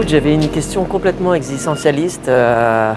[0.00, 2.26] Écoute, j'avais une question complètement existentialiste.
[2.26, 2.94] Euh,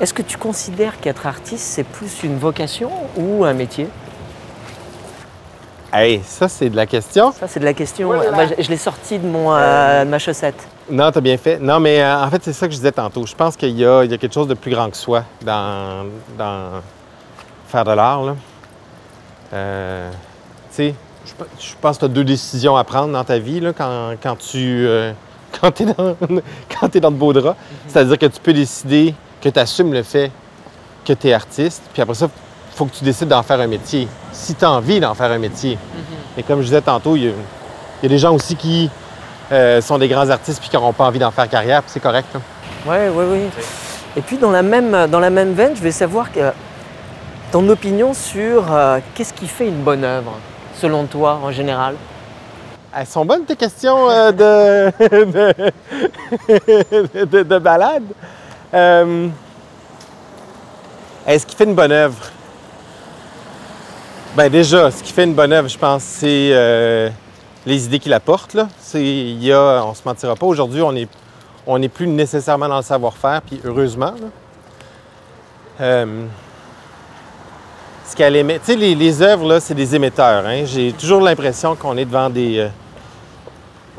[0.00, 3.86] Est-ce que tu considères qu'être artiste, c'est plus une vocation ou un métier?
[5.92, 7.30] Hey, ça, c'est de la question.
[7.30, 8.08] Ça, c'est de la question.
[8.08, 8.32] Voilà.
[8.32, 10.66] Moi, je je l'ai sorti de, mon, euh, de ma chaussette.
[10.90, 11.60] Non, t'as bien fait.
[11.60, 13.24] Non, mais euh, en fait, c'est ça que je disais tantôt.
[13.26, 15.22] Je pense qu'il y a, il y a quelque chose de plus grand que soi
[15.42, 16.04] dans,
[16.36, 16.82] dans
[17.68, 18.34] faire de l'art.
[19.52, 20.16] Euh, tu
[20.74, 23.72] sais, je, je pense que tu as deux décisions à prendre dans ta vie là,
[23.72, 24.88] quand, quand tu
[25.60, 26.16] quand es dans,
[26.68, 27.58] quand t'es dans de beaux draps.
[27.88, 30.30] C'est-à-dire que tu peux décider que tu assumes le fait
[31.04, 33.66] que tu es artiste, puis après ça, il faut que tu décides d'en faire un
[33.66, 34.06] métier.
[34.32, 35.78] Si tu as envie d'en faire un métier.
[36.36, 38.90] Et comme je disais tantôt, il y a, il y a des gens aussi qui
[39.52, 42.00] euh, sont des grands artistes puis qui n'auront pas envie d'en faire carrière, puis c'est
[42.00, 42.28] correct.
[42.86, 43.40] Oui, oui, oui.
[44.16, 46.52] Et puis, dans la même, dans la même veine, je vais savoir que
[47.50, 50.32] ton opinion sur euh, qu'est-ce qui fait une bonne œuvre,
[50.76, 51.94] selon toi, en général?
[52.96, 55.54] Elles sont bonnes tes questions euh, de, de,
[57.24, 58.02] de- de balade?
[58.74, 59.28] Euh,
[61.26, 62.18] Est-ce qu'il fait une bonne œuvre?
[64.36, 67.08] Ben déjà, ce qui fait une bonne œuvre, je pense, c'est euh,
[67.66, 68.54] les idées qu'il apporte.
[68.54, 68.68] Là.
[68.94, 71.08] Il y a, on se mentira pas, aujourd'hui, on n'est
[71.66, 74.14] on n'est plus nécessairement dans le savoir-faire, puis heureusement.
[75.78, 76.26] ce
[78.16, 78.58] qu'elle émet.
[78.58, 80.44] Tu sais, les, les œuvres, c'est des émetteurs.
[80.46, 80.64] hein.
[80.64, 82.68] J'ai toujours l'impression qu'on est devant des,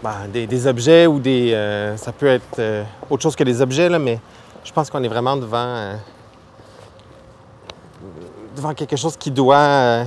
[0.04, 1.54] ben, des, des objets ou des.
[1.54, 4.20] euh, ça peut être euh, autre chose que des objets, là, mais
[4.64, 5.58] je pense qu'on est vraiment devant.
[5.58, 5.96] euh,
[8.56, 10.04] devant quelque chose qui doit.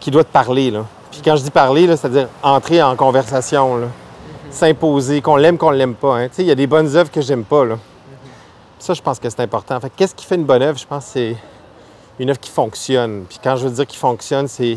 [0.00, 0.84] qui doit te parler, là.
[1.10, 3.86] Puis quand je dis parler, là, c'est-à-dire entrer en conversation, là.
[4.50, 6.16] S'imposer, qu'on l'aime, qu'on l'aime pas.
[6.18, 6.28] hein.
[6.28, 7.76] Tu sais, il y a des bonnes œuvres que j'aime pas, là.
[8.78, 9.78] Ça, je pense que c'est important.
[9.80, 10.76] Fait que qu'est-ce qui fait une bonne œuvre?
[10.78, 11.36] Je pense que c'est
[12.18, 13.24] une œuvre qui fonctionne.
[13.28, 14.76] Puis quand je veux dire qui fonctionne, c'est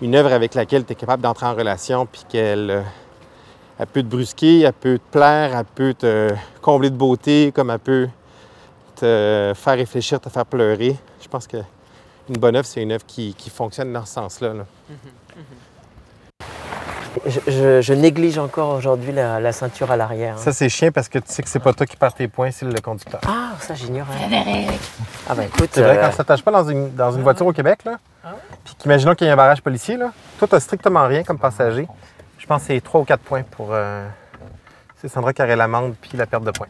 [0.00, 2.84] une œuvre avec laquelle tu es capable d'entrer en relation, puis qu'elle
[3.78, 7.70] elle peut te brusquer, elle peut te plaire, elle peut te combler de beauté, comme
[7.70, 8.08] elle peut
[8.96, 10.96] te faire réfléchir, te faire pleurer.
[11.20, 11.56] Je pense que
[12.28, 14.54] une bonne œuvre, c'est une œuvre qui, qui fonctionne dans ce sens-là.
[14.54, 14.64] là.
[17.26, 20.34] Je, je- je néglige encore aujourd'hui la, la ceinture à l'arrière.
[20.36, 20.38] hein.
[20.42, 22.50] Ça, c'est chiant parce que tu sais que c'est pas toi qui perds tes points,
[22.50, 23.20] c'est le conducteur.
[23.28, 24.14] Ah, ça j'ignorais.
[25.28, 27.46] Ah bah écoute, C'est vrai, euh, quand ça s'attache pas dans une, dans une voiture
[27.46, 27.98] au Québec, là,
[28.64, 31.86] puis qu'imaginons qu'il y a un barrage policier, là, toi, tu strictement rien comme passager.
[32.42, 33.68] Je pense que c'est 3 ou 4 points pour.
[33.70, 34.04] euh,
[35.00, 36.66] c'est Sandra qui aurait l'amende puis la perte de points.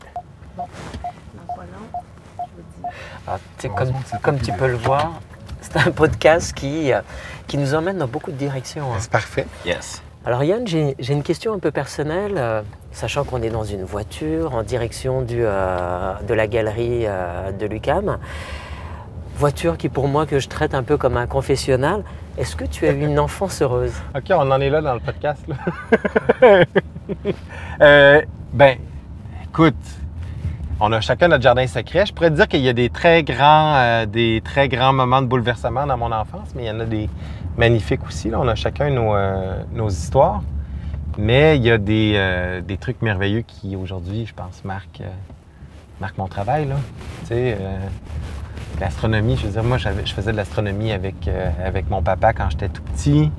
[3.26, 5.12] ah, tu sais, comme, comme tu peux le voir,
[5.62, 7.00] c'est un podcast qui, euh,
[7.46, 8.92] qui nous emmène dans beaucoup de directions.
[8.92, 8.96] hein.
[9.00, 9.46] C'est parfait.
[9.64, 10.02] Yes.
[10.26, 12.60] Alors Yann, j'ai j'ai une question un peu personnelle, euh,
[12.92, 17.64] sachant qu'on est dans une voiture en direction du, euh, de la galerie euh, de
[17.66, 18.18] l'UCAM.
[19.42, 22.04] Voiture qui pour moi que je traite un peu comme un confessionnal.
[22.38, 23.92] Est-ce que tu as eu une enfance heureuse?
[24.14, 25.44] OK, on en est là dans le podcast.
[25.48, 26.64] Là.
[27.80, 28.78] Euh, ben,
[29.42, 29.74] écoute,
[30.78, 32.06] on a chacun notre jardin secret.
[32.06, 35.20] Je pourrais te dire qu'il y a des très grands, euh, des très grands moments
[35.20, 37.10] de bouleversement dans mon enfance, mais il y en a des
[37.56, 38.30] magnifiques aussi.
[38.30, 38.38] Là.
[38.40, 40.42] On a chacun nos, euh, nos histoires.
[41.18, 45.10] Mais il y a des, euh, des trucs merveilleux qui, aujourd'hui, je pense, marquent, euh,
[46.02, 46.66] marquent mon travail.
[46.66, 46.74] Là.
[47.22, 47.78] Tu sais, euh,
[48.80, 52.50] l'astronomie, je veux dire, moi, je faisais de l'astronomie avec, euh, avec mon papa quand
[52.50, 53.30] j'étais tout petit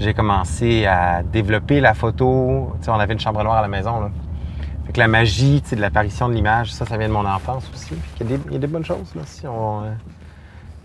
[0.00, 2.72] j'ai commencé à développer la photo.
[2.80, 4.00] Tu sais, on avait une chambre noire à la maison.
[4.00, 4.10] Là.
[4.86, 7.24] Fait que la magie tu sais, de l'apparition de l'image, ça, ça vient de mon
[7.24, 7.94] enfance aussi.
[8.16, 9.92] Qu'il y, a des- il y a des bonnes choses là, euh,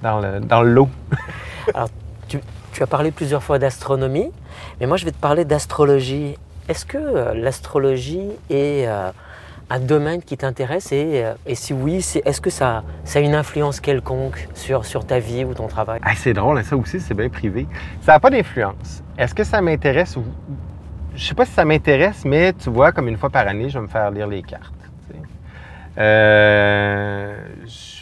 [0.01, 0.89] dans, le, dans le lot.
[2.27, 2.39] tu,
[2.71, 4.31] tu as parlé plusieurs fois d'astronomie,
[4.79, 6.35] mais moi je vais te parler d'astrologie.
[6.69, 8.87] Est-ce que l'astrologie est
[9.69, 13.35] un domaine qui t'intéresse et, euh, et si oui, est-ce que ça, ça a une
[13.35, 15.99] influence quelconque sur, sur ta vie ou ton travail?
[16.03, 17.67] Ah, c'est drôle, ça aussi, c'est bien privé.
[18.01, 19.03] Ça n'a pas d'influence.
[19.17, 20.23] Est-ce que ça m'intéresse ou.
[21.15, 23.77] Je sais pas si ça m'intéresse, mais tu vois, comme une fois par année, je
[23.77, 24.73] vais me faire lire les cartes.
[25.09, 25.21] tu sais.
[25.97, 27.35] Euh,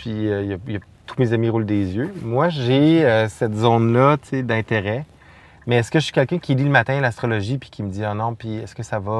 [0.07, 2.13] euh, y a- tous mes amis roulent des yeux.
[2.23, 5.05] Moi, j'ai euh, cette zone-là tu sais, d'intérêt.
[5.65, 8.03] Mais est-ce que je suis quelqu'un qui lit le matin l'astrologie puis qui me dit
[8.05, 9.11] Ah non, puis est-ce que ça va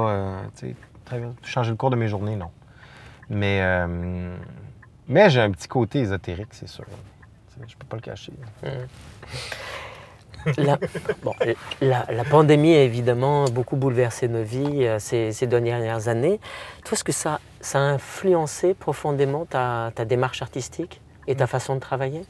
[1.08, 2.36] très changer le cours de mes journées?
[2.36, 2.50] Non.
[3.30, 4.36] Mais, euh,
[5.08, 6.84] mais j'ai un petit côté ésotérique, c'est sûr.
[7.66, 8.32] Je peux pas le cacher.
[10.56, 10.78] la,
[11.22, 11.34] bon,
[11.80, 16.38] la, la pandémie a évidemment beaucoup bouleversé nos vies euh, ces, ces dernières années.
[16.84, 21.74] Toi, est-ce que ça, ça a influencé profondément ta, ta démarche artistique et ta façon
[21.74, 22.22] de travailler?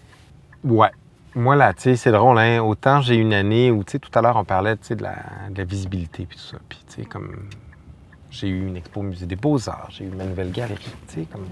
[0.65, 0.91] Ouais.
[1.35, 2.63] Moi, là, tu sais, c'est drôle, hein.
[2.63, 5.03] Autant j'ai une année où, tu sais, tout à l'heure, on parlait, tu sais, de
[5.03, 5.17] la,
[5.51, 6.57] de la visibilité puis tout ça.
[6.69, 7.49] Puis, tu sais, comme
[8.31, 10.97] j'ai eu une expo au Musée des Beaux-Arts, j'ai eu ma nouvelle galerie,
[11.33, 11.47] comme...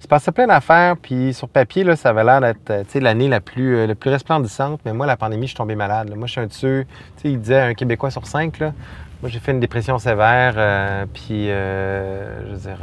[0.00, 3.28] Il se passait plein d'affaires, puis sur papier, là, ça avait l'air d'être, euh, l'année
[3.28, 4.80] la plus, euh, plus resplendissante.
[4.86, 6.10] Mais moi, la pandémie, je suis tombé malade.
[6.16, 6.86] Moi, je suis un de ceux,
[7.22, 8.72] il disait un Québécois sur cinq, là.
[9.20, 12.78] Moi, j'ai fait une dépression sévère, euh, puis, je veux dire,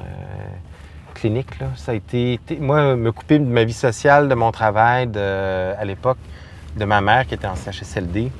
[1.15, 1.69] clinique, là.
[1.75, 6.19] Ça a été, moi, me couper de ma vie sociale, de mon travail, à l'époque,
[6.77, 8.31] de ma mère qui était en CHSLD,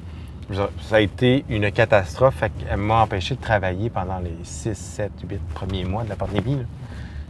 [0.53, 2.44] ça a été une catastrophe.
[2.59, 6.59] Qu'elle m'a empêché de travailler pendant les 6, 7, 8 premiers mois de la pandémie.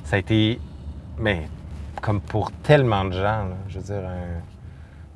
[0.04, 0.60] Ça a été,
[1.18, 1.48] mais
[2.02, 4.42] comme pour tellement de gens, je veux dire, un-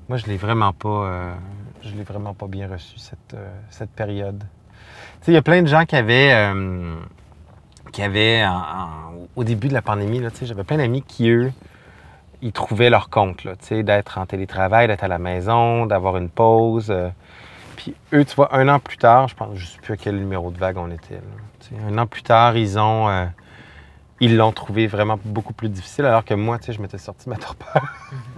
[0.09, 1.33] moi, je l'ai vraiment pas, euh,
[1.83, 4.39] je l'ai vraiment pas bien reçu, cette, euh, cette période.
[5.19, 6.95] Tu sais, il y a plein de gens qui avaient, euh,
[7.93, 11.29] qui avaient en- en- au début de la pandémie, tu sais, j'avais plein d'amis qui,
[11.29, 11.51] eux,
[12.41, 16.29] ils trouvaient leur compte, tu sais, d'être en télétravail, d'être à la maison, d'avoir une
[16.29, 16.91] pause.
[17.71, 17.75] Euh.
[17.75, 20.15] puis eux, tu vois, un an plus tard, je pense, je sais plus à quel
[20.17, 21.21] numéro de vague on était, là,
[21.59, 23.25] tu un an plus tard, ils ont, euh,
[24.19, 27.25] ils l'ont trouvé vraiment beaucoup plus difficile, alors que moi, tu sais, je m'étais sorti
[27.25, 27.83] de ma torpeur.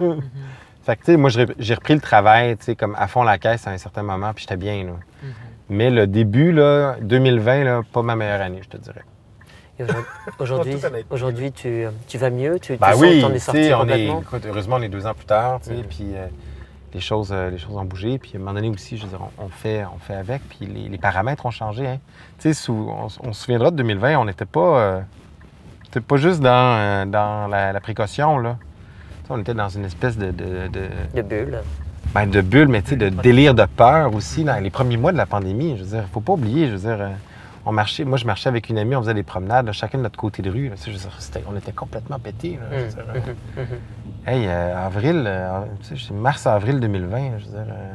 [0.84, 3.38] fait que, tu sais, moi, j'ai repris le travail, tu sais, comme à fond la
[3.38, 4.92] caisse à un certain moment, puis j'étais bien, là.
[5.70, 9.02] Mais le début, là, 2020, là, pas ma meilleure année, je te dirais.
[10.38, 10.76] Aujourd'hui-
[11.10, 12.58] aujourd'hui, tu, tu vas mieux?
[12.60, 14.76] Tu, tu Ben sens oui, que t'en es tu sorti sais, on est, écoute, heureusement,
[14.78, 15.82] on est deux ans plus tard, tu sais, Mhm.
[15.84, 16.26] puis euh,
[16.94, 18.18] les, choses, euh, les choses ont bougé.
[18.18, 20.42] Puis à un moment donné aussi, je veux dire, on, on fait, on fait avec,
[20.48, 21.86] puis les, les paramètres ont changé.
[21.86, 21.98] Hein.
[22.38, 25.00] Tu sais, on, se souviendra de 2020, on n'était pas, euh,
[26.06, 28.56] pas juste dans, euh, dans la, la précaution, là.
[29.22, 31.58] Tu sais, on était dans une espèce de, de, de, de bulle.
[32.14, 35.12] ben, de bulle, mais tu sais, de délire de peur aussi dans les premiers mois
[35.12, 35.76] de la pandémie.
[35.76, 37.10] Je veux dire, faut pas oublier, je veux dire, euh,
[37.66, 40.02] on marchait, moi je marchais avec une amie, on faisait des promenades, là, chacun de
[40.02, 40.68] notre côté de rue.
[40.68, 40.74] là.
[41.50, 42.58] On était complètement pétés.
[42.70, 43.04] là, dire.
[44.26, 47.92] Hey, euh, avril, euh, tu sais, c'est mars-avril 2020, je veux dire, euh,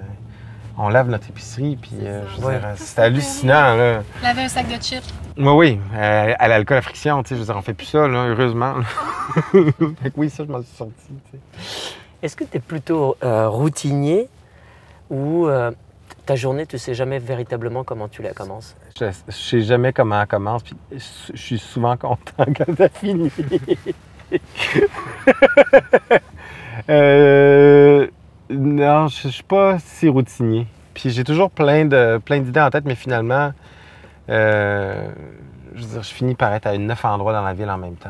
[0.77, 2.59] on lave notre épicerie, puis euh, je veux Ouais.
[2.59, 4.01] dire, euh, c'était hallucinant, là.
[4.23, 5.03] Laver un sac de chips.
[5.37, 7.85] Oui, oui, euh, à l'alcool à friction, tu sais, je veux dire, on fait plus
[7.87, 8.75] ça, là, heureusement.
[8.77, 8.83] là.
[10.03, 10.93] fait que oui, ça, je m'en suis sorti,
[11.31, 11.39] tu sais.
[12.21, 14.27] Est-ce que tu es plutôt euh, routinier
[15.09, 15.71] ou euh,
[16.25, 18.75] ta journée, tu sais jamais véritablement comment tu la commences?
[18.99, 23.31] Je, je sais jamais comment elle commence, puis je suis souvent content quand ça finit.
[26.87, 28.07] Euh,
[28.49, 30.65] non, je, je suis pas si routinier.
[30.93, 33.51] Puis j'ai toujours plein de plein d'idées en tête, mais finalement,
[34.29, 35.09] euh,
[35.75, 38.09] je finis par être à neuf endroits dans la ville en même temps.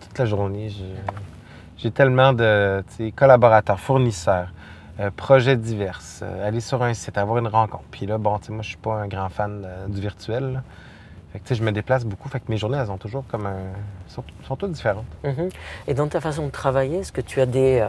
[0.00, 0.70] toute la journée,
[1.78, 2.84] j'ai tellement de
[3.16, 4.48] collaborateurs, fournisseurs,
[5.00, 7.84] euh, projets divers, euh, aller sur un site, avoir une rencontre.
[7.90, 10.52] Puis là, bon, tu sais, moi, je suis pas un grand fan euh, du virtuel.
[10.54, 10.62] là.
[11.32, 12.28] Fait que, tu sais, je me déplace beaucoup.
[12.28, 13.56] Fait que mes journées, elles ont toujours comme un...
[14.06, 15.04] sont, sont toutes différentes.
[15.24, 15.48] Mhm.
[15.88, 17.84] Et dans ta façon de travailler, est-ce que tu as des,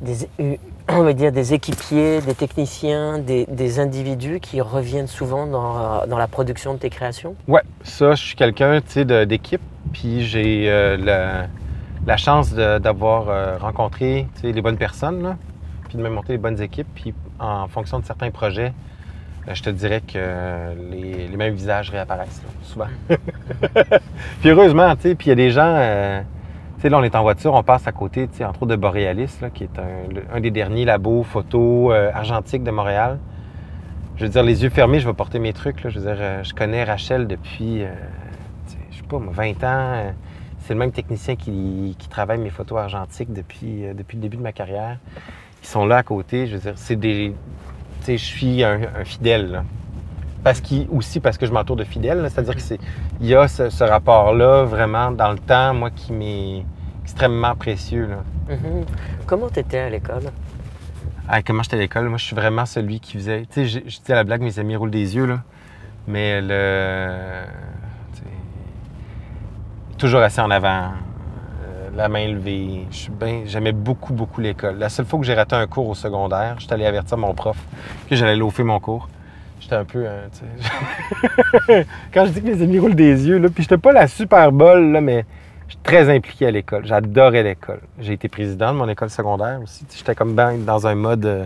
[0.00, 0.28] des,
[0.88, 6.18] on va dire des équipiers, des techniciens, des, des individus qui reviennent souvent dans, dans
[6.18, 7.36] la production de tes créations?
[7.46, 9.62] Ouais, ça, je suis quelqu'un, tu sais, de- d'équipe.
[9.92, 10.66] Puis j'ai
[10.98, 11.46] la,
[12.04, 15.36] la chance de- d'avoir rencontré, tu sais, les bonnes personnes, là,
[15.88, 16.88] puis de me monter les bonnes équipes.
[16.94, 18.72] Puis en fonction de certains projets,
[19.48, 22.88] euh, je te dirais que les, les mêmes visages réapparaissent, là, souvent.
[24.40, 25.74] puis heureusement, tu sais, puis il y a des gens...
[25.76, 26.20] euh,
[26.76, 28.72] tu sais, là, on est en voiture, on passe à côté, tu sais, entre autres
[28.72, 29.78] de Borealis, là, qui est
[30.30, 33.18] un, des derniers labos photo euh, argentiques de Montréal.
[34.16, 35.82] Je veux dire, les yeux fermés, je vais porter mes trucs.
[35.82, 35.88] Là.
[35.88, 37.88] Je veux dire, euh, je connais Rachel depuis, euh,
[38.90, 40.12] je sais pas, moi, 20 ans.
[40.60, 44.42] C'est le même technicien qui, qui travaille mes photos argentiques depuis, depuis le début de
[44.42, 44.98] ma carrière.
[45.66, 46.46] Sont là à côté.
[46.46, 47.34] Je veux dire, c'est des.
[48.00, 49.50] Tu sais, je suis un, un fidèle.
[49.50, 49.64] là.
[50.44, 52.24] Parce qu'il, aussi parce que je m'entoure de fidèles.
[52.30, 52.78] C'est-à-dire que c'est,
[53.20, 56.64] il y a ce, ce rapport-là vraiment dans le temps, moi, qui m'est
[57.02, 58.06] extrêmement précieux.
[58.06, 58.54] Là.
[58.54, 58.84] Mhm.
[59.26, 60.30] Comment tu étais à l'école?
[61.28, 63.46] Ah, comment j'étais à l'école, moi, je suis vraiment celui qui faisait.
[63.50, 65.42] Tu sais, je, je dis à la blague, mes amis roulent des yeux, là.
[66.06, 67.42] Mais le.
[68.14, 70.90] tu sais, Toujours assis en avant,
[71.94, 72.86] la main levée.
[73.46, 74.78] J'aimais beaucoup, beaucoup l'école.
[74.78, 77.56] La seule fois que j'ai raté un cours au secondaire, j'étais allé avertir mon prof
[78.08, 79.08] que j'allais loafer mon cours.
[79.60, 80.06] J'étais un peu.
[80.32, 84.06] sais, Quand je dis que mes amis roulent des yeux, là, puis j'étais pas la
[84.06, 85.24] super bolle, là, mais
[85.66, 86.86] je suis très impliqué à l'école.
[86.86, 87.80] J'adorais l'école.
[87.98, 89.84] J'ai été président de mon école secondaire aussi.
[89.94, 91.44] J'étais comme ben dans un mode euh,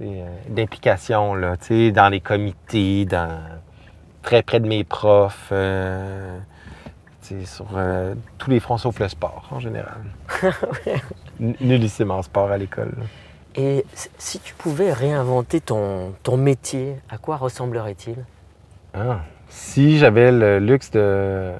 [0.00, 3.38] euh, d'implication, dans les comités, dans,
[4.22, 6.38] très près de mes profs, euh,
[7.44, 9.98] sur euh, tous les fronts sauf le sport en général.
[11.40, 12.92] Nullissime en sport à l'école.
[13.54, 13.84] Et
[14.18, 18.16] si tu pouvais réinventer ton, ton métier, à quoi ressemblerait-il?
[18.94, 19.20] Ah.
[19.48, 21.52] Si j'avais le luxe de,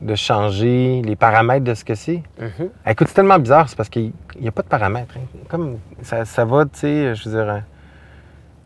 [0.00, 2.68] de changer les paramètres de ce que c'est, Mhm.
[2.84, 5.14] Ah, Écoute, c'est tellement bizarre, c'est parce qu'il n'y a pas de paramètres.
[5.16, 5.38] hein.
[5.48, 7.58] Comme ça, ça va, tu sais, je veux dire, euh,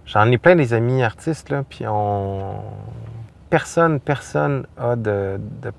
[0.04, 2.56] j'en ai plein des amis artistes, là, puis on.
[3.48, 5.72] Personne, personne a de, de,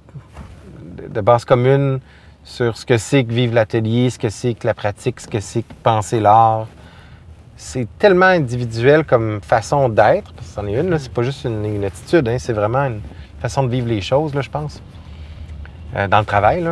[1.09, 1.99] de- base commune
[2.43, 5.39] sur ce que c'est que vivre l'atelier, ce que c'est que la pratique, ce que
[5.39, 6.67] c'est que penser l'art.
[7.55, 11.83] c'est tellement individuel comme façon d'être, parce que c'en est une, c'est pas juste une,
[11.83, 13.01] attitude, hein, c'est vraiment une
[13.39, 14.81] façon de vivre les choses, là, je pense.
[15.95, 16.67] Euh, dans le travail.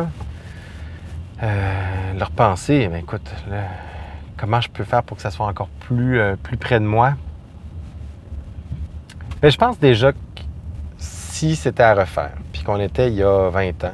[1.42, 3.64] Euh, leur pensée, mais écoute, là,
[4.36, 7.14] comment je peux faire pour que ça soit encore plus, euh, plus près de moi?
[9.42, 10.18] Mais je pense déjà que
[10.96, 13.92] si c'était à refaire, puis qu'on était il y a 20 ans,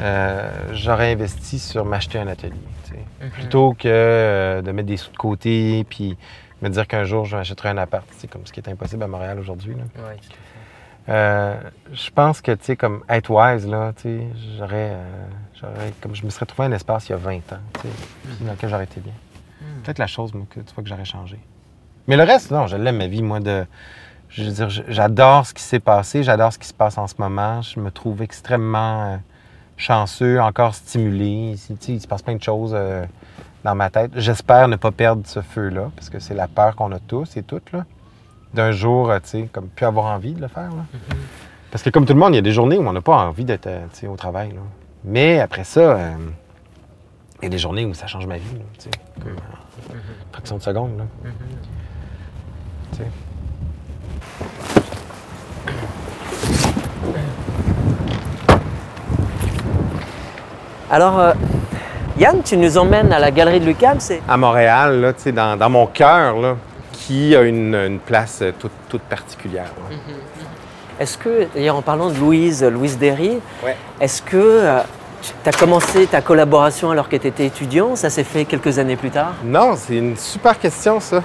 [0.00, 2.52] euh, j'aurais investi sur m'acheter un atelier.
[2.84, 3.28] sais.
[3.30, 6.16] Plutôt que euh, de mettre des sous de côté, puis
[6.62, 8.06] me dire qu'un jour, je m'achèterai un appart.
[8.16, 9.74] C'est comme ce qui est impossible à Montréal aujourd'hui.
[9.74, 10.16] Ouais.
[11.08, 11.54] Euh,
[11.92, 14.22] je pense que, tu sais, comme être wise, là, tu
[14.58, 14.96] j'aurais,
[15.60, 17.90] j'aurais, comme je me serais trouvé un espace il y a 20 ans, tu puis
[18.40, 19.12] dans lequel j'aurais été bien.
[19.82, 21.38] Peut-être la chose, moi, que tu vois, que j'aurais changé.
[22.06, 23.66] Mais le reste, non, je l'aime, ma vie, moi, de...
[24.30, 27.14] Je veux dire, j'adore ce qui s'est passé, j'adore ce qui se passe en ce
[27.18, 27.62] moment.
[27.62, 29.20] Je me trouve extrêmement
[29.76, 31.56] chanceux, encore stimulé.
[31.88, 33.04] Il se passe plein de choses euh,
[33.64, 34.12] dans ma tête.
[34.16, 37.42] J'espère ne pas perdre ce feu-là, parce que c'est la peur qu'on a tous et
[37.42, 37.84] toutes, là.
[38.52, 40.84] D'un jour, euh, tu sais, comme plus avoir envie de le faire, là.
[41.70, 43.16] Parce que comme tout le monde, il y a des journées où on n'a pas
[43.16, 44.60] envie d'être euh, au travail, là.
[45.02, 46.14] Mais après ça, euh,
[47.40, 48.44] il y a des journées où ça change ma vie,
[48.78, 48.90] tu sais,
[49.20, 51.04] comme en fraction de seconde, là.
[60.94, 61.32] Alors, euh,
[62.20, 65.32] Yann, tu nous emmènes à la galerie de Lucam, c'est à Montréal, là, tu sais,
[65.32, 66.54] dans, dans mon cœur, là,
[66.92, 69.72] qui a une, une place euh, toute, toute particulière.
[69.90, 69.96] là.
[71.00, 73.76] Est-ce que, d'ailleurs en parlant de Louise, Louise Derry, Ouais.
[74.00, 74.62] est-ce que
[75.42, 77.96] tu as commencé ta collaboration alors que tu étais étudiant?
[77.96, 79.32] Ça s'est fait quelques années plus tard?
[79.44, 81.24] Non, c'est une super question, ça.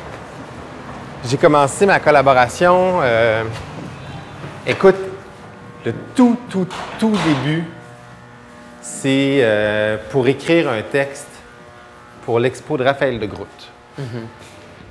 [1.27, 3.01] J'ai commencé ma collaboration.
[3.03, 3.43] euh,
[4.65, 4.95] écoute,
[5.85, 6.65] le tout, tout,
[6.97, 7.65] tout début,
[8.81, 11.27] c'est euh, pour écrire un texte
[12.25, 13.47] pour l'expo de Raphaël de Groot.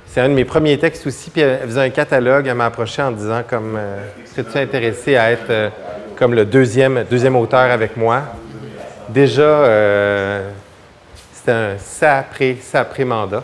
[0.05, 3.01] C'est un de mes premiers textes aussi, puis elle faisait un catalogue, elle m'a approché
[3.01, 5.69] en disant comme euh, serais-tu intéressé à être euh,
[6.15, 8.23] comme le deuxième, deuxième auteur avec moi?
[9.07, 10.49] Déjà, euh,
[11.31, 13.43] c'était un sapré, sapré mandat.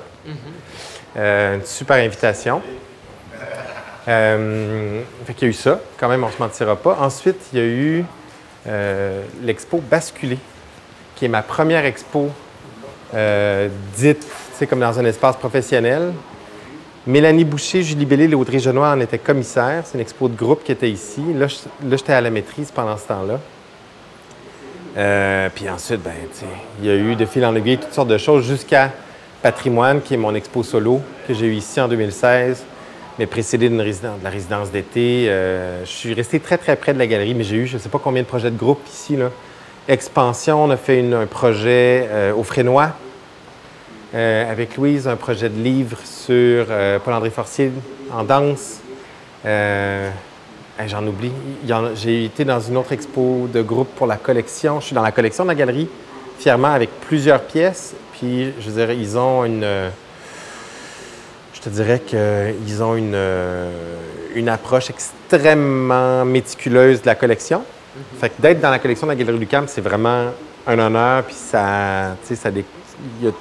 [1.17, 2.61] Euh, une super invitation.
[4.07, 6.97] Euh, fait qu'il y a eu ça, quand même, on ne se mentira pas.
[6.99, 8.05] Ensuite, il y a eu
[8.67, 10.37] euh, l'expo Basculé,
[11.15, 12.29] qui est ma première expo
[13.13, 16.13] euh, dite, sais, comme dans un espace professionnel.
[17.07, 19.83] Mélanie Boucher, Julie Bellil et Audrey Genois en étaient commissaires.
[19.85, 21.21] C'est une expo de groupe qui était ici.
[21.35, 23.39] Là, j'étais à la maîtrise pendant ce temps-là.
[24.97, 26.13] Euh, puis ensuite, ben,
[26.81, 28.91] il y a eu de fil en aiguille toutes sortes de choses jusqu'à
[29.43, 32.63] Patrimoine, qui est mon expo solo que j'ai eu ici en 2016,
[33.17, 33.77] mais précédé de
[34.23, 35.27] la résidence d'été.
[35.29, 37.79] Euh, je suis resté très, très près de la galerie, mais j'ai eu je ne
[37.79, 39.15] sais pas combien de projets de groupe ici.
[39.15, 39.31] Là.
[39.87, 42.91] Expansion, on a fait un projet euh, au Frénois
[44.13, 46.67] euh, avec Louise, un projet de livre sur
[47.03, 47.71] Paul-André Forcier
[48.11, 48.81] en danse.
[50.87, 51.31] J'en oublie.
[51.95, 54.81] J'ai été dans une autre expo de groupe pour la collection.
[54.81, 55.87] Je suis dans la collection de la galerie,
[56.37, 57.95] fièrement, avec plusieurs pièces.
[58.13, 59.65] Puis, je dirais, ils ont une.
[61.65, 63.71] Je te dirais qu'ils ont une, euh,
[64.35, 67.63] une approche extrêmement méticuleuse de la collection.
[68.19, 70.25] Fait que d'être dans la collection de la Galerie Lucam, c'est vraiment
[70.67, 71.23] un honneur.
[71.23, 72.15] Puis, ça.
[72.21, 72.51] Tu sais, ça.
[72.51, 72.65] dé-
[73.19, 73.31] Il y a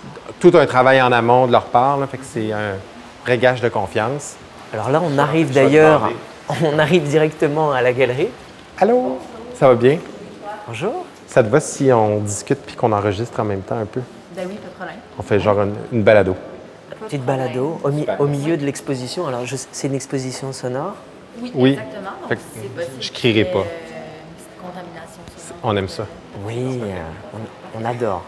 [0.41, 1.99] tout un travail en amont de leur part.
[1.99, 2.07] là.
[2.07, 2.77] fait que c'est un
[3.27, 4.37] vrai gage de confiance.
[4.73, 6.11] Alors là, on arrive je vais d'ailleurs,
[6.65, 8.29] on arrive directement à la galerie.
[8.81, 9.19] Allô?
[9.55, 9.99] Ça va bien?
[10.67, 11.05] Bonjour.
[11.27, 14.01] Ça te va si on discute puis qu'on enregistre en même temps un peu?
[14.35, 14.97] Ben oui, pas de problème.
[15.19, 16.35] On fait genre une, une balado.
[17.07, 19.27] Petite balado au, mi- au milieu de l'exposition.
[19.27, 19.43] Alors,
[19.73, 20.95] c'est une exposition sonore.
[21.41, 21.71] Oui, Oui.
[21.73, 22.11] exactement.
[22.29, 23.59] Donc, c'est possible je crierai pas.
[23.59, 23.63] euh,
[24.63, 25.61] contamination sonore.
[25.65, 26.07] On aime ça.
[26.47, 26.97] Oui, euh,
[27.35, 28.23] on, on adore.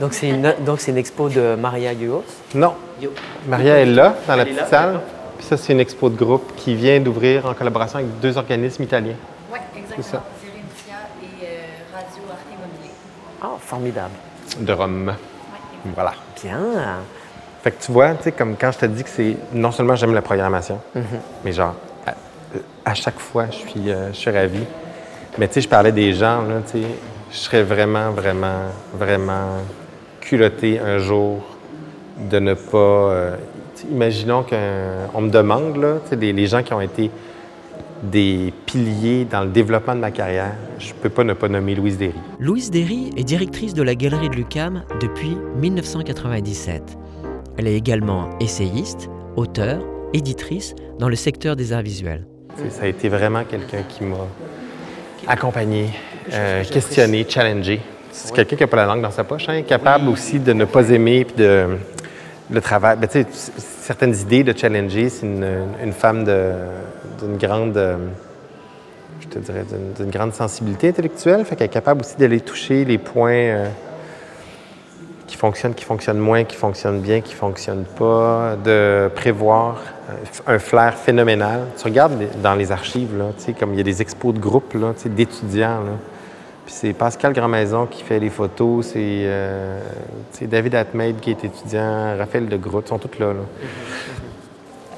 [0.00, 2.24] Donc, c'est une, donc c'est une expo de Maria Huos.
[2.54, 2.74] Non.
[3.00, 3.10] Yo.
[3.46, 5.00] Maria est là, dans la Elle petite là, salle.
[5.38, 8.82] Puis ça, c'est une expo de groupe qui vient d'ouvrir en collaboration avec deux organismes
[8.82, 9.14] italiens.
[9.52, 9.78] Oui, ça.
[9.80, 10.22] exactement.
[10.42, 12.92] Zérémitia et euh, Radio Arte Immobilier.
[13.42, 14.14] Ah, formidable.
[14.58, 15.14] de Rome.
[15.94, 16.12] Voilà.
[16.42, 16.58] Bien.
[17.68, 19.36] Fait que tu vois, tu sais, comme quand je te dis que c'est.
[19.52, 20.78] Non seulement j'aime la programmation,
[21.44, 21.74] mais genre,
[22.06, 22.14] à,
[22.90, 24.60] à chaque fois, je suis, euh, je suis ravi.
[25.36, 26.86] Mais tu sais, je parlais des gens, là, tu sais,
[27.30, 29.58] je serais vraiment, vraiment, vraiment
[30.22, 31.40] culotté un jour
[32.30, 32.78] de ne pas.
[32.78, 33.36] euh,
[33.90, 37.10] imaginons qu'on me demande, là, tu sais, des- les gens qui ont été
[38.02, 41.98] des piliers dans le développement de ma carrière, je peux pas ne pas nommer Louise
[41.98, 42.14] Derry.
[42.40, 46.96] Louise Derry est directrice de la Galerie de Lucam depuis 1997.
[47.58, 49.80] Elle est également essayiste, auteure,
[50.14, 52.24] éditrice dans le secteur des arts visuels.
[52.70, 54.16] Ça a été vraiment quelqu'un qui m'a
[55.26, 55.90] accompagné,
[56.32, 57.80] euh, questionné, challengé.
[58.12, 60.64] C'est quelqu'un qui n'a pas la langue dans sa poche, hein, capable aussi de ne
[60.64, 61.66] pas aimer puis de,
[62.50, 63.08] le travail, ben,
[63.58, 65.46] certaines idées de challenger, c'est une,
[65.84, 67.96] une femme d'une grande, euh,
[69.20, 72.84] je te dirais, d'une- d'une grande sensibilité intellectuelle, fait qu'elle est capable aussi d'aller toucher
[72.84, 73.66] les points euh,
[75.28, 79.76] qui fonctionnent, qui fonctionnent moins, qui fonctionnent bien, qui fonctionnent pas, de prévoir
[80.46, 81.60] un flair phénoménal.
[81.76, 84.40] Tu regardes dans les archives, là, tu sais, comme il y a des expos de
[84.40, 85.92] groupe, d'étudiants, là.
[86.64, 89.80] Puis c'est Pascal Grandmaison qui fait les photos, c'est euh,
[90.42, 93.32] David Atmeid qui est étudiant, Raphaël de Groot, ils sont tous là.
[93.32, 93.40] là.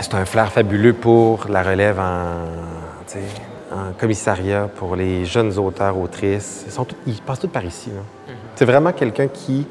[0.00, 6.64] C'est un flair fabuleux pour la relève en, commissariat, pour les jeunes auteurs, autrices.
[6.66, 7.90] Ils, sont ils passent tous par ici.
[7.90, 8.34] là.
[8.56, 9.64] C'est vraiment quelqu'un qui...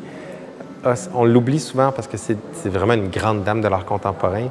[0.83, 2.37] a- on l'oublie souvent parce que c'est
[2.69, 4.47] vraiment une grande dame de l'art contemporain,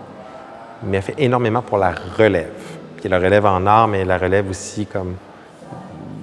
[0.84, 2.52] mais elle fait énormément pour la relève.
[2.96, 5.14] Puis la relève en art, mais la relève aussi comme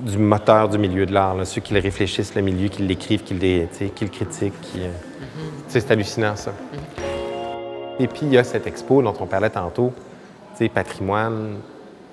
[0.06, 3.34] du moteur du milieu de l'art, ceux qui le réfléchissent, le milieu, qui l'écrivent, qui,
[3.34, 3.68] le
[4.10, 4.62] critiquent.
[4.62, 4.90] Qui, euh,
[5.68, 6.52] sais, C'est hallucinant, ça.
[8.00, 9.94] Et puis, il y a cette expo dont on parlait tantôt,
[10.74, 11.56] patrimoine,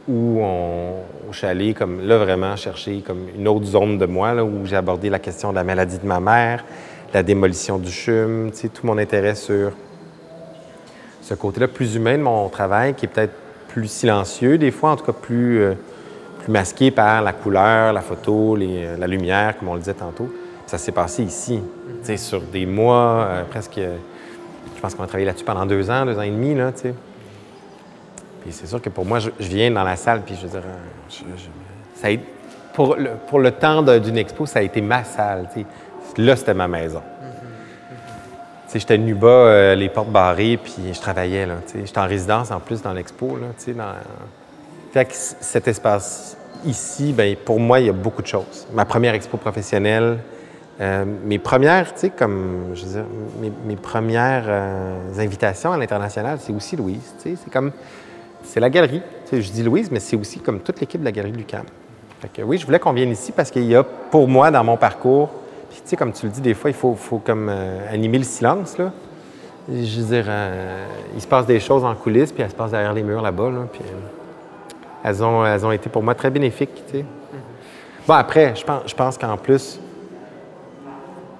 [0.08, 0.92] où on,
[1.28, 4.76] au chalet, comme là, vraiment chercher comme une autre zone de moi, là, où j'ai
[4.76, 6.64] abordé la question de la maladie de ma mère,
[7.12, 9.72] la démolition du CHUM, tout mon intérêt sur
[11.20, 13.34] ce côté-là plus humain de mon travail, qui est peut-être
[13.68, 15.74] plus silencieux des fois, en tout cas plus, euh,
[16.48, 20.32] masqué par la couleur, la photo, euh, la lumière, comme on le disait tantôt.
[20.66, 21.60] Ça s'est passé ici,
[22.16, 26.18] sur des mois, euh, presque, je pense qu'on a travaillé là-dessus pendant deux ans, deux
[26.18, 26.94] ans et demi, tu sais.
[28.42, 30.62] Puis c'est sûr que pour moi, je, viens dans la salle, puis je veux dire,
[32.72, 35.48] pour, le, temps d'une expo, ça a été ma salle.
[36.18, 37.02] Là, c'était ma maison.
[38.74, 41.46] J'étais nu bas, euh, les portes barrées, puis je travaillais.
[41.74, 43.38] J'étais en résidence, en plus, dans l'expo.
[44.92, 48.66] Fait que cet espace ici, ben pour moi, il y a beaucoup de choses.
[48.72, 50.18] Ma première expo professionnelle,
[50.80, 52.84] euh, mes premières, tu sais, comme, je
[53.66, 57.72] mes, premières euh, invitations à l'international, c'est aussi Louise, c'est comme,
[58.42, 59.02] c'est la galerie.
[59.30, 61.64] Je dis Louise, mais c'est aussi comme toute l'équipe de la galerie Lucam.
[62.20, 64.62] Fait que oui, je voulais qu'on vienne ici parce qu'il y a, pour moi, dans
[64.62, 65.30] mon parcours,
[65.72, 68.18] puis tu sais, comme tu le dis, des fois, il faut, faut comme euh, animer
[68.18, 68.92] le silence, là.
[69.68, 72.72] Je veux dire, euh, il se passe des choses en coulisses, puis elles se passent
[72.72, 73.96] derrière les murs là-bas, là, puis euh,
[75.04, 77.04] elles, ont, elles ont été pour moi très bénéfiques, tu sais.
[78.06, 79.80] Bon, après, je pense, je pense qu'en plus,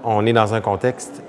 [0.02, 1.22] on est dans un contexte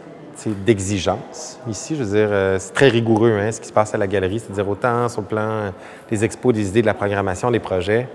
[0.45, 1.59] d'exigence.
[1.67, 4.07] Ici, je veux dire, euh, c'est très rigoureux, hein, ce qui se passe à la
[4.07, 5.71] galerie, c'est-à-dire autant sur le plan
[6.09, 8.07] des expos, des idées, de la programmation, des projets.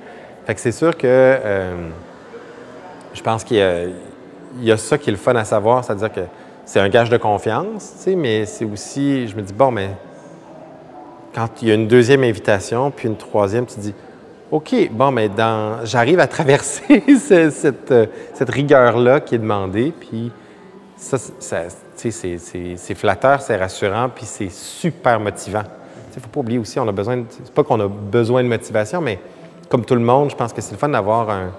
[0.46, 1.88] Fait que c'est sûr que euh,
[3.14, 3.85] je pense qu'il y a,
[4.58, 6.20] il y a ça qui est le fun à savoir, c'est-à-dire que
[6.64, 9.90] c'est un gage de confiance, tu sais, mais c'est aussi, je me dis, bon, mais
[11.34, 13.94] quand il y a une deuxième invitation, puis une troisième, tu dis,
[14.50, 19.92] OK, bon, mais dans, j'arrive à traverser ce- cette, euh, cette rigueur-là qui est demandée,
[19.98, 20.32] puis
[20.96, 25.62] ça, c'est- flatteur, c'est rassurant, puis c'est super motivant.
[26.14, 28.48] Il ne faut pas oublier aussi, on a besoin, c'est pas qu'on a besoin de
[28.48, 29.18] motivation, mais
[29.68, 31.50] comme tout le monde, je pense que c'est le fun d'avoir un,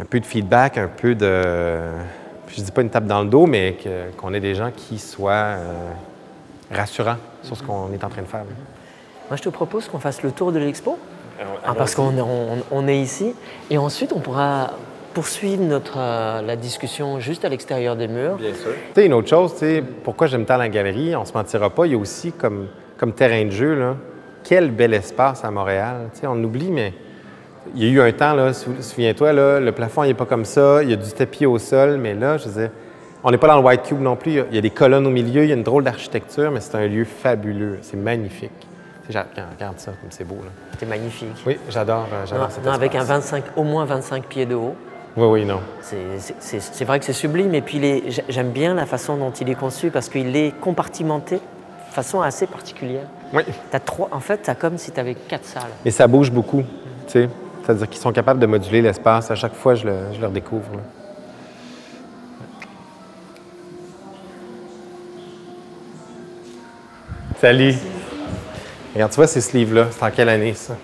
[0.00, 1.80] un peu de feedback, un peu de,
[2.48, 3.76] je dis pas une tape dans le dos, mais
[4.18, 5.72] qu'on ait des gens qui soient euh,
[6.70, 8.44] rassurants sur ce qu'on est en train de faire.
[9.28, 10.98] Moi, je te propose qu'on fasse le tour de l'expo,
[11.66, 13.34] Ah, parce qu'on est, on- on est ici,
[13.70, 14.70] et ensuite on pourra
[15.12, 18.36] poursuivre notre, euh, la discussion juste à l'extérieur des murs.
[18.36, 18.72] Bien sûr.
[18.94, 21.70] Tu sais, une autre chose, tu sais, pourquoi j'aime tant la galerie, on se mentira
[21.70, 23.96] pas, il y a aussi comme, comme terrain de jeu, là,
[24.44, 26.08] quel bel espace à Montréal.
[26.14, 26.92] Tu sais, on oublie, mais
[27.74, 30.44] il y a eu un temps, là, sou- souviens-toi, là, le plafond n'est pas comme
[30.44, 32.70] ça, il y a du tapis au sol, mais là, je veux dire,
[33.24, 35.10] on n'est pas dans le White Cube non plus, il y a- des colonnes au
[35.10, 38.50] milieu, il y a une drôle d'architecture, mais c'est un lieu fabuleux, c'est magnifique.
[39.08, 40.38] Regarde, ça, comme c'est beau.
[40.80, 41.28] C'est magnifique.
[41.46, 43.32] Oui, j'adore, euh, Non, j'adore cet non, avec un espace.
[43.32, 44.74] 25, au moins 25 pieds de haut.
[45.16, 45.60] Oui, oui, non.
[45.80, 49.90] C'est- vrai que c'est sublime et puis j'aime bien la façon dont il est conçu
[49.90, 53.06] parce qu'il est compartimenté de façon assez particulière.
[53.32, 53.42] Oui.
[53.72, 55.62] As trois, en fait, tu as comme si tu avais quatre salles.
[55.84, 56.62] Mais ça bouge beaucoup,
[57.06, 57.28] tu sais.
[57.66, 59.28] C'est-à-dire qu'ils sont capables de moduler l'espace.
[59.32, 60.70] À chaque fois, je le, je le redécouvre.
[60.72, 60.82] là.
[67.40, 67.74] Salut!
[68.94, 70.76] Regarde, tu vois ces livres-là, c'est en quelle année, ça?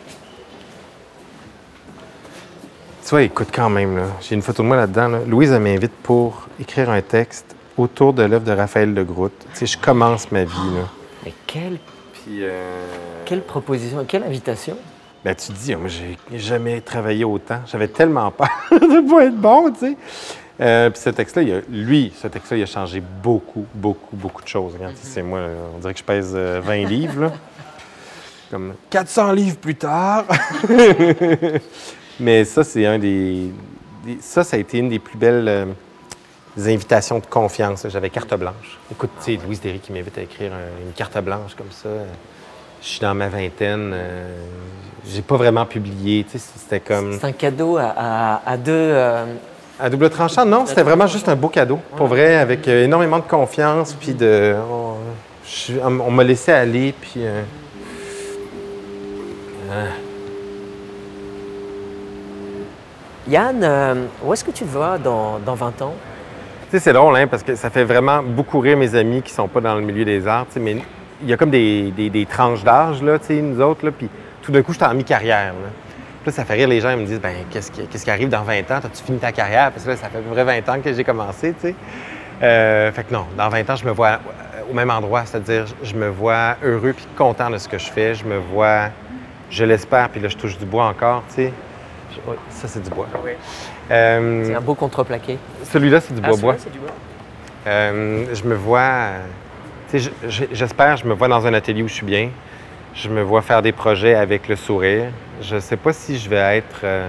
[3.04, 4.04] Tu vois, écoute quand même, là.
[4.20, 5.08] J'ai une photo de moi là-dedans.
[5.08, 5.18] là.
[5.26, 9.32] Louise, elle m'invite pour écrire un texte autour de l'œuvre de Raphaël de Groot.
[9.52, 10.88] Tu sais, je commence ma vie, là.
[11.24, 11.78] Mais quelle,
[12.12, 12.84] Puis, euh,
[13.24, 14.76] quelle proposition, quelle invitation?
[15.24, 17.60] Ben, tu te dis, moi, j'ai jamais travaillé autant.
[17.70, 19.96] J'avais tellement peur de pas être bon, tu sais.
[20.60, 24.74] Euh, puis ce texte-là, lui, ce texte-là, il a changé beaucoup, beaucoup, beaucoup de choses.
[24.74, 25.40] Regarde, c'est moi,
[25.74, 27.32] on dirait que je pèse euh, 20 livres, là.
[28.50, 30.24] Comme 400 livres plus tard.
[32.20, 33.50] Mais ça, c'est un des,
[34.04, 35.66] des- Ça, ça a été une des plus belles euh,
[36.58, 37.86] invitations de confiance.
[37.88, 38.78] J'avais carte blanche.
[38.90, 41.88] Écoute, tu sais, Louise Derry qui m'invite à écrire un- une carte blanche comme ça.
[42.82, 43.92] Je suis dans ma vingtaine.
[43.94, 44.26] euh,
[45.06, 46.24] j'ai pas vraiment publié.
[46.24, 47.16] Tu sais, c'était comme.
[47.18, 48.72] C'est un cadeau à, à- à deux.
[48.72, 49.24] euh,
[49.80, 51.78] À double tranchant, non, c'était vraiment juste un beau cadeau.
[51.96, 54.54] Pour vrai, avec euh, énormément de confiance, puis de.
[54.70, 54.94] On,
[55.46, 57.12] je- on- on m'a laissé aller, puis.
[57.24, 57.42] euh,
[63.28, 65.94] Yann, où est-ce que tu te vois dans, dans 20 ans
[66.74, 69.60] c'est drôle, hein, parce que ça fait vraiment beaucoup rire mes amis qui sont pas
[69.60, 70.78] dans le milieu des arts, mais
[71.22, 73.92] il y a comme des, des- des tranches d'âge, là, tu sais, nous autres, là,
[73.92, 74.08] puis
[74.42, 75.68] tout d'un coup, j'étais en mi-carrière, là.
[76.22, 78.10] Puis là, ça fait rire les gens, ils me disent, ben qu'est-ce qui, qu'est-ce qui
[78.10, 78.78] arrive dans 20 ans?
[78.80, 79.72] T'as-tu fini ta carrière?
[79.72, 81.74] Parce que là, ça fait à peu près 20 ans que j'ai commencé, tu sais.
[82.42, 85.64] Euh, fait que non, dans 20 ans, je me vois euh, au même endroit, c'est-à-dire,
[85.82, 88.14] je me vois heureux puis content de ce que je fais.
[88.14, 88.90] Je me vois,
[89.50, 91.52] je l'espère, puis là, je touche du bois encore, tu sais.
[92.28, 93.08] Oui, ça, c'est du bois.
[93.90, 95.38] Euh, C'est un beau contreplaqué.
[95.64, 96.54] celui-là, c'est du Ah, bois-bois.
[96.56, 96.94] celui-là, c'est du bois.
[97.66, 99.06] Euh, je me vois,
[100.52, 102.30] j'espère, je me vois dans un atelier où je suis bien.
[102.94, 105.06] Je me vois faire des projets avec le sourire.
[105.40, 106.80] Je sais pas si je vais être.
[106.84, 107.08] euh,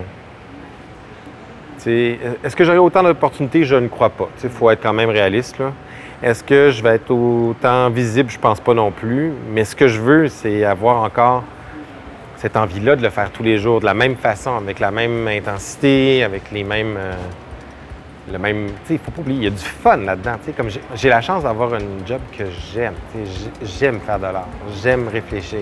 [1.85, 3.65] est-ce que j'aurai autant d'opportunités?
[3.65, 4.29] Je ne crois pas.
[4.43, 5.57] Il faut être quand même réaliste.
[6.21, 8.29] Est-ce que je vais être autant visible?
[8.29, 9.33] Je pense pas non plus.
[9.51, 11.43] Mais ce que je veux, c'est avoir encore
[12.37, 15.27] cette envie-là de le faire tous les jours, de la même façon, avec la même
[15.27, 16.95] intensité, avec les mêmes.
[16.97, 17.13] euh,
[18.31, 18.67] le même.
[18.87, 20.35] Tu faut pas oublier, il y a du fun là-dedans.
[20.39, 22.93] Tu sais, comme j'ai la chance d'avoir un job que j'aime.
[23.11, 24.47] Tu sais, j'ai- J'aime faire de l'art.
[24.81, 25.59] J'aime réfléchir.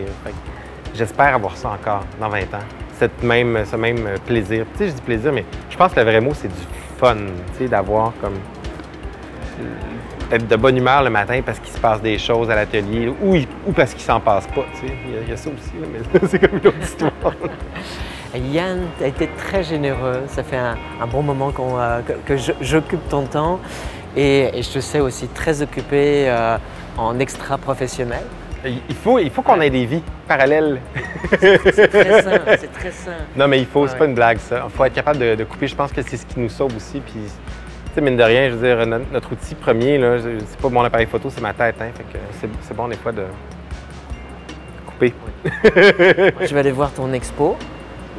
[0.94, 2.66] J'espère avoir ça encore dans 20 ans.
[3.00, 4.66] Cette même, ce même plaisir.
[4.74, 6.64] Tu sais, je dis plaisir, mais je pense que le vrai mot, c'est du
[7.00, 7.16] fun.
[7.58, 8.36] Tu sais, d'avoir comme.
[10.32, 13.36] être de bonne humeur le matin parce qu'il se passe des choses à l'atelier ou,
[13.68, 14.64] ou parce qu'il s'en passe pas.
[14.80, 14.94] Tu sais.
[15.24, 17.12] Il y a- ça aussi, mais c'est comme une autre histoire.
[18.40, 20.22] Yann, tu as été très généreux.
[20.28, 23.60] Ça fait un, un bon moment qu'on, euh, que, j'occupe ton temps.
[24.16, 26.58] Et, et je te sais aussi très occupé euh,
[26.98, 28.24] en extra professionnel.
[28.66, 30.80] Il faut, il faut qu'on ait des vies parallèles.
[31.40, 33.12] C'est très sain, c'est très sain.
[33.36, 34.00] Non, mais il faut, c'est Ouais.
[34.00, 34.66] pas une blague, ça.
[34.66, 35.66] Il faut être capable de, de couper.
[35.68, 37.00] Je pense que c'est ce qui nous sauve aussi.
[37.00, 40.00] Puis, tu sais, mine de rien, je veux dire, notre, notre outil premier,
[40.46, 41.76] c'est pas mon appareil photo, c'est ma tête.
[41.82, 43.24] Hein, fait que c'est, c'est bon des fois de
[44.86, 45.14] couper.
[45.44, 47.58] Je vais aller voir ton expo.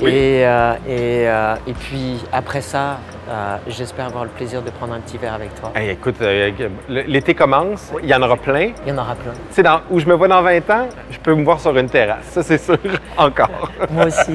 [0.00, 0.10] Oui.
[0.10, 4.94] Et, euh, et, euh, et puis après ça, euh, j'espère avoir le plaisir de prendre
[4.94, 5.70] un petit verre avec toi.
[5.74, 6.50] Hey, écoute, euh,
[6.88, 8.68] l'été commence, il y en aura plein.
[8.68, 9.32] Tu Il y en aura plein.
[9.50, 11.88] sais, dans- où je me vois dans 20 ans, je peux me voir sur une
[11.88, 12.24] terrasse.
[12.30, 12.78] Ça, c'est sûr,
[13.18, 13.70] encore.
[13.90, 14.34] Moi aussi.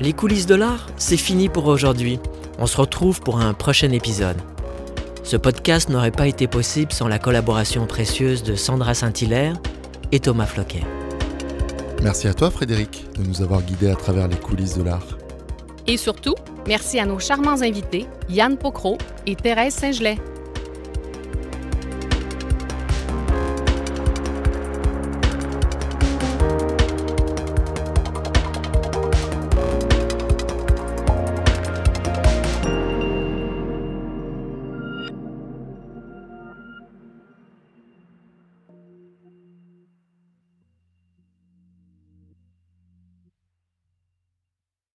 [0.00, 2.20] Les coulisses de l'art, c'est fini pour aujourd'hui.
[2.58, 4.36] On se retrouve pour un prochain épisode.
[5.22, 9.54] Ce podcast n'aurait pas été possible sans la collaboration précieuse de Sandra Saint-Hilaire
[10.12, 10.82] et Thomas Floquet.
[12.02, 15.18] Merci à toi Frédéric de nous avoir guidés à travers les coulisses de l'art.
[15.86, 16.34] Et surtout,
[16.66, 20.18] merci à nos charmants invités, Yann Pocro et Thérèse Saint-Gelais.